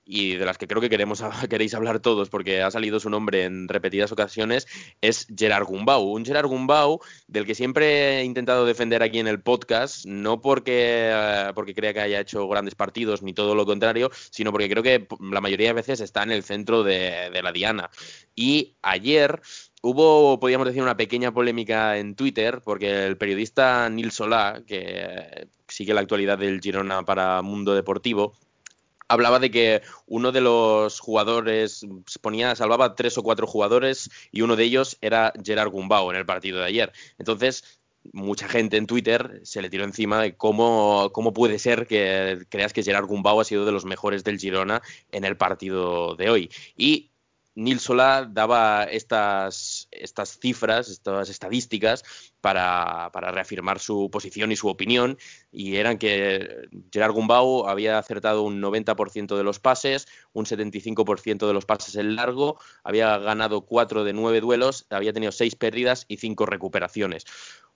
[0.05, 3.43] y de las que creo que queremos, queréis hablar todos porque ha salido su nombre
[3.45, 4.67] en repetidas ocasiones,
[5.01, 6.03] es Gerard Gumbau.
[6.03, 11.09] Un Gerard Gumbau del que siempre he intentado defender aquí en el podcast, no porque,
[11.11, 14.83] eh, porque crea que haya hecho grandes partidos ni todo lo contrario, sino porque creo
[14.83, 17.89] que la mayoría de veces está en el centro de, la diana.
[18.35, 19.41] Y ayer
[19.81, 25.93] hubo, podríamos decir, una pequeña polémica en Twitter porque el periodista Nil Solá, que sigue
[25.93, 28.33] la actualidad del Girona para Mundo Deportivo,
[29.13, 31.85] hablaba de que uno de los jugadores
[32.21, 36.25] ponía, salvaba tres o cuatro jugadores y uno de ellos era Gerard Gumbau en el
[36.25, 36.91] partido de ayer.
[37.17, 37.79] Entonces,
[38.11, 42.73] mucha gente en Twitter se le tiró encima de cómo, cómo puede ser que creas
[42.73, 46.51] que Gerard Gumbau ha sido de los mejores del Girona en el partido de hoy.
[46.75, 47.11] Y
[47.55, 52.03] Nil Solá daba estas, estas cifras, estas estadísticas
[52.43, 55.17] para, reafirmar su posición y su opinión,
[55.49, 61.53] y eran que Gerard Gumbau había acertado un 90% de los pases, un 75% de
[61.53, 66.17] los pases en largo, había ganado 4 de 9 duelos, había tenido 6 pérdidas y
[66.17, 67.23] 5 recuperaciones.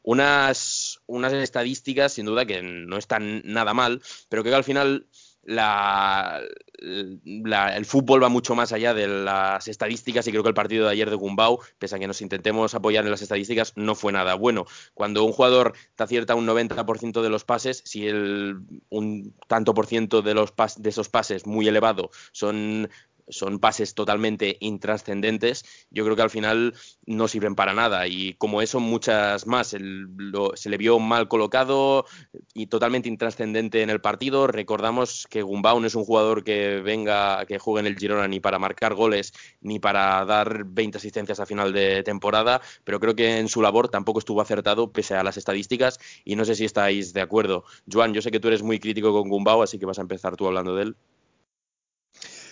[0.03, 5.07] Unas, unas estadísticas, sin duda, que no están nada mal, pero que al final
[5.47, 6.41] la,
[6.79, 10.91] el fútbol va mucho más allá de las estadísticas y creo que el partido de
[10.91, 14.35] ayer de Gumbau, pese a que nos intentemos apoyar en las estadísticas, no fue nada
[14.35, 14.65] bueno.
[14.93, 19.87] Cuando un jugador te acierta un 90% de los pases, si el, un tanto por
[19.87, 22.89] ciento de, los de esos pases muy elevado son
[23.29, 26.73] son pases totalmente intrascendentes, yo creo que al final
[27.05, 28.07] no sirven para nada.
[28.07, 29.67] Y como eso, muchas más.
[29.67, 32.05] se le vio mal colocado
[32.53, 34.47] y totalmente intrascendente en el partido.
[34.47, 38.39] Recordamos que Gumbau no es un jugador que venga, que juegue en el Girona ni
[38.39, 43.39] para marcar goles ni para dar 20 asistencias a final de temporada, pero creo que
[43.39, 47.13] en su labor tampoco estuvo acertado pese a las estadísticas y no sé si estáis
[47.13, 47.63] de acuerdo.
[47.91, 50.35] Joan, yo sé que tú eres muy crítico con Gumbau, así que vas a empezar
[50.35, 50.95] tú hablando de él.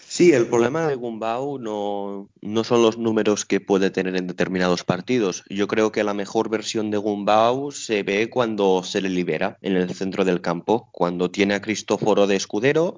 [0.07, 4.83] Sí, el problema de Gumbau no, no, son los números que puede tener en determinados
[4.83, 5.43] partidos.
[5.49, 9.75] Yo creo que la mejor versión de Gumbau se ve cuando se le libera en
[9.75, 12.97] el centro del campo, cuando tiene a Cristóforo de escudero.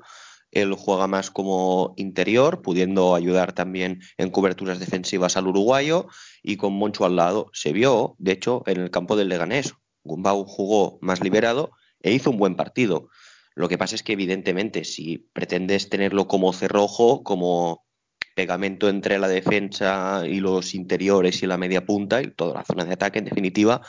[0.52, 6.08] Él juega más como interior, pudiendo ayudar también en coberturas defensivas al uruguayo
[6.44, 7.50] y con Moncho al lado.
[7.54, 9.74] Se vio, de hecho, en el campo del Leganés.
[10.04, 13.10] Gumbau jugó más liberado e hizo un buen partido.
[13.58, 17.88] Lo que pasa es que, evidentemente, si pretendes tenerlo como cerrojo, como
[18.36, 22.86] pegamento entre la defensa y los interiores y la media punta y toda la zona
[22.86, 23.82] de ataque, en definitiva,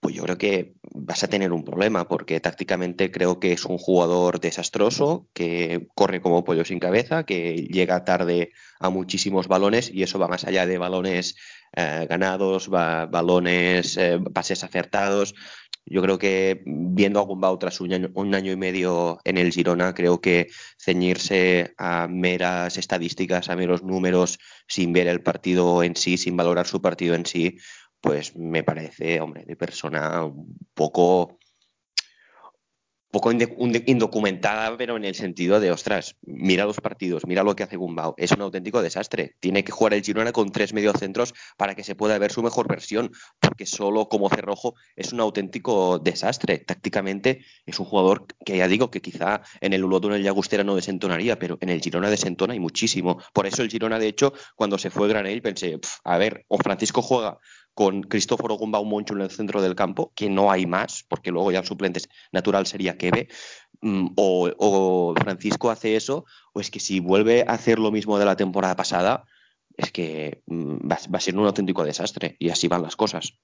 [0.00, 3.78] pues yo creo que vas a tener un problema, porque tácticamente creo que es un
[3.78, 10.02] jugador desastroso, que corre como pollo sin cabeza, que llega tarde a muchísimos balones y
[10.02, 11.36] eso va más allá de balones
[11.74, 15.34] eh, ganados, balones, eh, pases acertados.
[15.86, 17.92] Yo creo que viendo a Gumbau tras un
[18.34, 20.46] año, y medio en el Girona, creo que
[20.78, 24.38] ceñirse a meras estadísticas, a meros números,
[24.68, 27.58] sin ver el partido en sí, sin valorar su partido en sí,
[28.00, 31.39] pues me parece, hombre, de persona un poco
[33.10, 37.76] poco indocumentada, pero en el sentido de, ostras, mira los partidos, mira lo que hace
[37.76, 39.34] Gumbau, es un auténtico desastre.
[39.40, 42.68] Tiene que jugar el Girona con tres mediocentros para que se pueda ver su mejor
[42.68, 46.58] versión, porque solo como cerrojo es un auténtico desastre.
[46.58, 50.76] Tácticamente es un jugador que ya digo que quizá en el Ulodón el Llagustera no
[50.76, 53.20] desentonaría, pero en el Girona desentona y muchísimo.
[53.32, 57.02] Por eso el Girona, de hecho, cuando se fue Granell pensé, a ver, o Francisco
[57.02, 57.38] juega
[57.80, 61.50] con Cristóforo Gumbau Moncho en el centro del campo, que no hay más, porque luego
[61.50, 63.28] ya el suplente natural sería Kebe,
[63.80, 68.18] mm, o, o, Francisco hace eso, o es que si vuelve a hacer lo mismo
[68.18, 69.24] de la temporada pasada,
[69.78, 73.38] es que mm, va, a ser un auténtico desastre, y así van las cosas.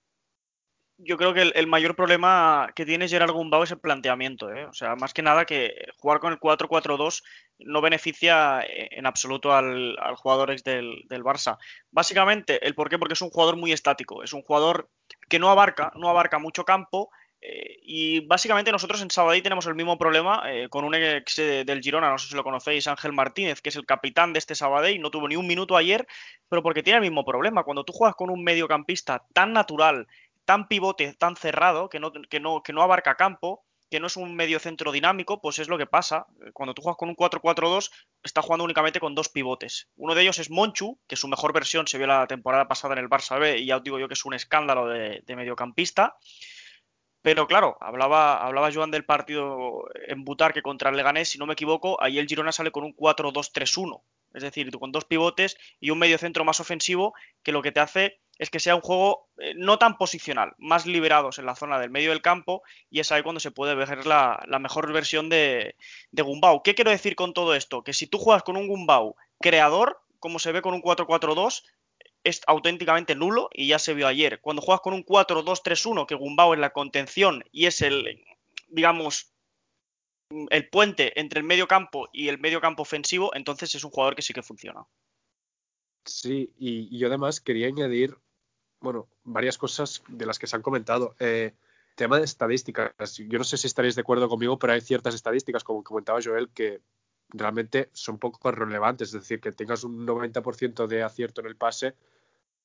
[1.07, 4.53] Yo creo que el, mayor problema que tiene Gerard Gumbau es el planteamiento.
[4.53, 4.67] ¿eh?
[4.67, 7.23] O sea, más que nada que jugar con el 4-4-2
[7.61, 11.59] no beneficia eh, en absoluto al, jugador ex del, del, Barça.
[11.91, 12.99] Básicamente, ¿el por qué?
[12.99, 14.23] Porque es un jugador muy estático.
[14.23, 14.91] Es un jugador
[15.29, 17.11] que no abarca, no abarca mucho campo.
[17.41, 22.11] Eh, y básicamente nosotros en Sabadell tenemos el mismo problema con un ex del Girona,
[22.11, 25.11] no sé si lo conocéis, Ángel Martínez, que es el capitán de este Sabadell, no
[25.11, 26.07] tuvo ni un minuto ayer,
[26.49, 27.63] pero porque tiene el mismo problema.
[27.63, 30.09] Cuando tú juegas con un mediocampista tan natural,
[30.47, 34.17] tan pivote, tan cerrado, que no, que no, que no abarca campo, que no es
[34.17, 36.27] un medio centro dinámico, pues es lo que pasa.
[36.53, 37.91] Cuando tú juegas con un 4-4-2,
[38.23, 39.89] está jugando únicamente con dos pivotes.
[39.97, 43.01] Uno de ellos es Monchu, que su mejor versión se vio la temporada pasada en
[43.01, 46.17] el Barça B, y ya os digo yo que es un escándalo de, mediocampista.
[47.23, 51.55] Pero claro, hablaba, hablaba Joan del partido en Butarque contra el Leganés, si no me
[51.55, 54.01] equivoco, ahí el Girona sale con un 4-2-3-1.
[54.35, 57.81] Es decir, con dos pivotes y un medio centro más ofensivo que lo que te
[57.81, 61.79] hace es que sea un juego eh, no tan posicional, más liberados en la zona
[61.79, 65.77] del medio del campo y es ahí cuando se puede ver la, mejor versión de,
[66.11, 66.63] de, Gumbau.
[66.63, 67.83] ¿Qué quiero decir con todo esto?
[67.83, 71.63] Que si tú juegas con un Gumbau creador, como se ve con un 4-4-2,
[72.25, 74.41] es auténticamente nulo y ya se vio ayer.
[74.41, 78.25] Cuando juegas con un 4-2-3-1, que Gumbau es la contención y es el,
[78.69, 79.33] digamos,
[80.51, 84.17] el puente entre el medio campo y el medio campo ofensivo, entonces es un jugador
[84.17, 84.85] que sí que funciona.
[86.05, 88.17] Sí, y yo además quería añadir
[88.81, 91.15] bueno, varias cosas de las que se han comentado.
[91.19, 91.55] Eh,
[91.97, 92.93] tema de estadísticas.
[93.17, 96.51] Yo no sé si estaréis de acuerdo conmigo, pero hay ciertas estadísticas, como comentaba Joel,
[96.51, 96.81] que
[97.31, 99.09] realmente son poco relevantes.
[99.09, 101.95] Es decir, que tengas un 90% de acierto en el pase,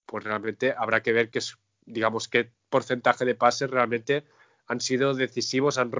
[0.05, 1.39] pues realmente habrá que ver qué
[1.85, 4.23] digamos, qué porcentaje de pases realmente
[4.67, 5.91] han sido decisivos, han,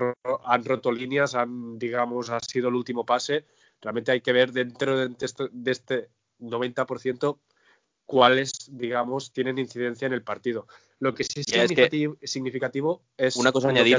[0.46, 3.46] han roto líneas, han, digamos, ha sido el último pase.
[3.82, 7.38] Realmente hay que ver dentro de de este 90%
[8.06, 10.68] cuáles, digamos, tienen incidencia en el partido.
[11.00, 13.98] Lo que sí es significativo, es, una cosa añadir,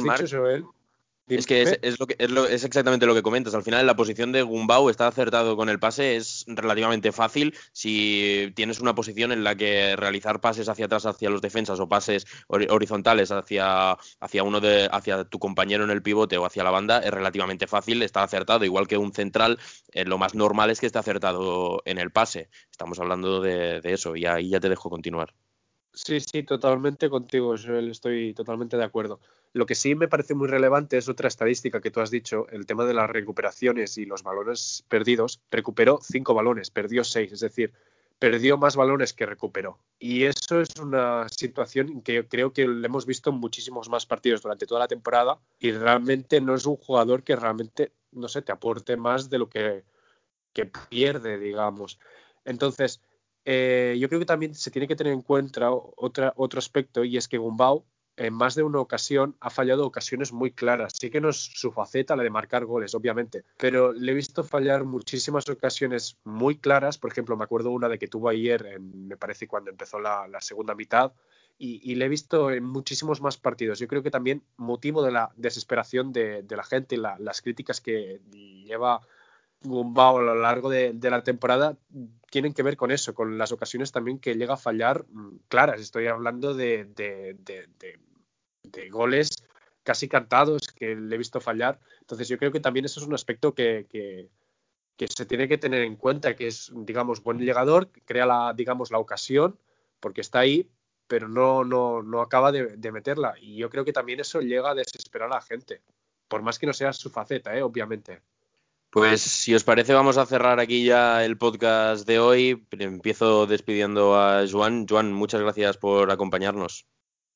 [1.29, 3.55] es que es, lo que es, exactamente lo que comentas.
[3.55, 8.53] Al final, la posición de Gumbau está acertado con el pase, es relativamente fácil si
[8.55, 12.27] tienes una posición en la que realizar pases hacia atrás hacia los defensas o pases
[12.49, 16.99] horizontales hacia, hacia uno de hacia tu compañero en el pivote o hacia la banda
[16.99, 18.65] es relativamente fácil, está acertado.
[18.65, 19.59] Igual que un central,
[19.93, 22.49] eh, lo más normal es que esté acertado en el pase.
[22.71, 25.35] Estamos hablando de, de eso y ahí ya te dejo continuar.
[25.95, 29.21] Sí, sí, totalmente contigo, Joel, estoy totalmente de acuerdo.
[29.53, 32.65] Lo que sí me parece muy relevante es otra estadística que tú has dicho, el
[32.65, 35.43] tema de las recuperaciones y los balones perdidos.
[35.51, 37.75] Recuperó cinco balones, perdió seis, es decir,
[38.19, 39.79] perdió más balones que recuperó.
[39.99, 44.41] Y eso es una situación que creo que le hemos visto en muchísimos más partidos
[44.41, 48.53] durante toda la temporada y realmente no es un jugador que realmente, no sé, te
[48.53, 49.85] aporte más de lo que,
[50.55, 51.99] que pierde, digamos.
[52.47, 53.03] Entonces,
[53.45, 57.17] eh, yo creo que también se tiene que tener en cuenta otra, otro aspecto y
[57.17, 57.85] es que Gumbau
[58.17, 60.93] en más de una ocasión ha fallado ocasiones muy claras.
[60.99, 64.45] Sí que no es su faceta la de marcar goles, obviamente, pero le he visto
[64.45, 66.99] fallar muchísimas ocasiones muy claras.
[66.99, 70.75] Por ejemplo, me acuerdo una de que tuvo ayer, me parece cuando empezó la, segunda
[70.75, 71.13] mitad,
[71.59, 73.79] y, le he visto en muchísimos más partidos.
[73.79, 78.21] Yo creo que también motivo de la desesperación de, la gente y las críticas que
[78.67, 79.01] lleva
[79.65, 81.77] Gumbao a lo largo de, la temporada
[82.31, 85.81] tienen que ver con eso, con las ocasiones también que llega a fallar mm, claras.
[85.81, 86.89] Estoy hablando de,
[88.91, 89.45] goles
[89.83, 91.79] casi cantados que le he visto fallar.
[92.01, 93.87] Entonces yo creo que también eso es un aspecto que,
[94.99, 98.99] se tiene que tener en cuenta, que es, digamos, buen llegador, crea la, digamos, la
[98.99, 99.59] ocasión,
[100.01, 100.71] porque está ahí,
[101.07, 103.35] pero no, no, acaba de, meterla.
[103.39, 105.83] Y yo creo que también eso llega a desesperar a la gente,
[106.29, 107.63] por más que no sea su faceta, ¿eh?
[107.63, 108.23] obviamente.
[108.93, 112.67] Pues si os parece vamos a cerrar aquí ya el podcast de hoy.
[112.73, 114.87] Empiezo despidiendo a Juan.
[114.87, 116.85] Juan, muchas gracias por acompañarnos.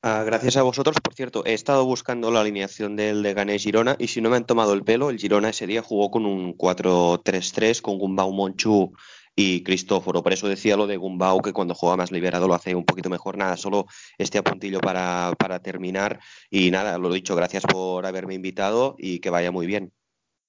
[0.03, 0.99] Ah, gracias a vosotros.
[1.03, 4.45] Por cierto, he estado buscando la alineación del Leganés Girona y si no me han
[4.45, 8.93] tomado el pelo, el Girona ese día jugó con un 4-3-3 con Gumbau Monchu
[9.35, 10.23] y Cristóforo.
[10.23, 13.09] Por eso decía lo de Gumbau, que cuando juega más liberado lo hace un poquito
[13.09, 13.39] mejor.
[13.39, 13.87] Nada, solo
[14.19, 16.21] este apuntillo para, para terminar.
[16.51, 19.95] Y nada, lo dicho, gracias por haberme invitado y que vaya muy bien.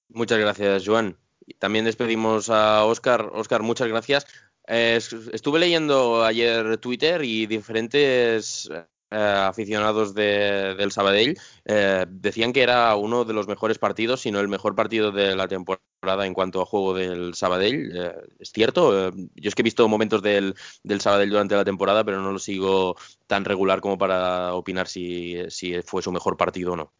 [0.08, 1.16] Muchas gracias, Joan.
[1.58, 3.30] También despedimos a Oscar.
[3.34, 4.26] Oscar, muchas gracias.
[4.66, 4.98] Eh,
[5.32, 8.68] estuve leyendo ayer Twitter y diferentes
[9.10, 14.40] eh, aficionados del Sabadell eh, decían que era uno de los mejores partidos, si no
[14.40, 17.92] el mejor partido de la temporada en cuanto a juego del Sabadell.
[18.38, 19.10] ¿Es cierto?
[19.10, 22.38] yo es que he visto momentos del, del, Sabadell durante la temporada, pero no lo
[22.38, 22.96] sigo
[23.26, 25.38] tan regular como para opinar si
[25.84, 26.92] fue su mejor partido o no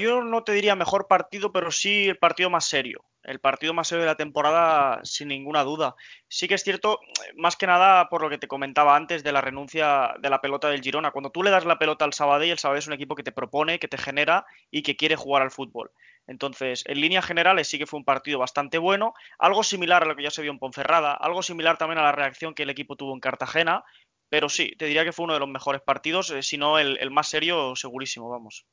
[0.00, 3.04] yo no te diría mejor partido, pero sí el partido más serio.
[3.24, 5.96] el partido más serio de la temporada sin ninguna duda.
[6.28, 7.00] Sí que es cierto,
[7.34, 10.68] más que nada por lo que te comentaba antes de la renuncia de la pelota
[10.68, 11.10] del Girona.
[11.10, 13.32] Cuando tú le das la pelota al Sabadell, el Sabadell es un equipo que te
[13.32, 15.90] propone, que te genera y que quiere jugar al fútbol.
[16.28, 20.16] Entonces, en líneas generales sí que fue un partido bastante bueno, algo similar a lo
[20.16, 22.96] que ya se vio en Ponferrada, algo similar también a la reacción que el equipo
[22.96, 23.84] tuvo en Cartagena,
[24.28, 27.10] pero sí, te diría que fue uno de los mejores partidos, eh, si no el
[27.10, 28.64] más serio, segurísimo, vamos.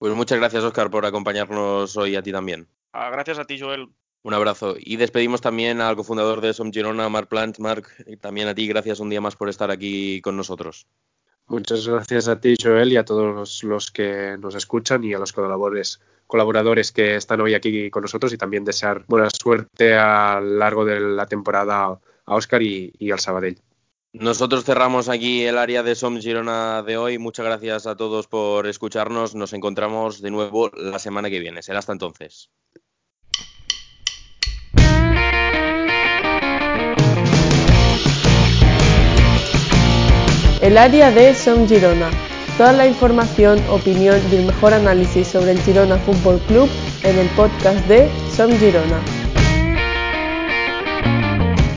[0.00, 2.66] Pues muchas gracias, Oscar, por acompañarnos hoy a ti también.
[2.94, 3.90] Ah, gracias a ti, Joel.
[4.22, 4.76] Un abrazo.
[4.78, 7.58] Y despedimos también al cofundador de Som Girona, Marc Plant.
[7.58, 7.86] Marc,
[8.18, 10.86] también a ti, gracias un día más por estar aquí con nosotros.
[11.48, 15.34] Muchas gracias a ti, Joel, y a todos los que nos escuchan y a los
[15.34, 20.56] colaboradores, colaboradores que están hoy aquí con nosotros y también desear buena suerte a lo
[20.56, 23.60] largo de la temporada a Oscar y, y al Sabadell.
[24.12, 27.18] Nosotros cerramos aquí el área de Som Girona de hoy.
[27.18, 29.36] Muchas gracias a todos por escucharnos.
[29.36, 31.62] Nos encontramos de nuevo la semana que viene.
[31.62, 32.50] Será hasta entonces.
[40.60, 42.10] El área de Som Girona.
[42.58, 46.68] Toda la información, opinión y el mejor análisis sobre el Girona Fútbol Club
[47.04, 49.19] en el podcast de Som Girona.